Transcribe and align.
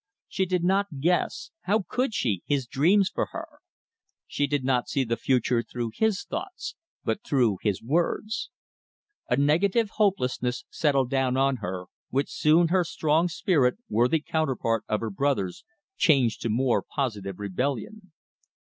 She 0.27 0.47
did 0.47 0.63
not 0.63 0.99
guess, 0.99 1.51
how 1.65 1.83
could 1.87 2.11
she? 2.15 2.41
his 2.47 2.65
dreams 2.65 3.07
for 3.07 3.27
her. 3.33 3.45
She 4.25 4.47
did 4.47 4.63
not 4.63 4.89
see 4.89 5.03
the 5.03 5.15
future 5.15 5.61
through 5.61 5.91
his 5.93 6.23
thoughts, 6.23 6.73
but 7.03 7.23
through 7.23 7.59
his 7.61 7.83
words. 7.83 8.49
A 9.29 9.37
negative 9.37 9.91
hopelessness 9.97 10.65
settled 10.71 11.11
down 11.11 11.37
on 11.37 11.57
her, 11.57 11.85
which 12.09 12.31
soon 12.31 12.69
her 12.69 12.83
strong 12.83 13.27
spirit, 13.27 13.77
worthy 13.89 14.21
counterpart 14.21 14.83
of 14.89 15.01
her 15.01 15.11
brother's, 15.11 15.63
changed 15.97 16.41
to 16.41 16.49
more 16.49 16.81
positive 16.81 17.37
rebellion. 17.37 18.11